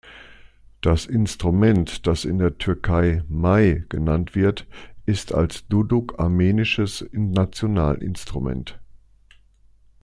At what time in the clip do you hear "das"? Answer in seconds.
0.81-1.05, 2.07-2.25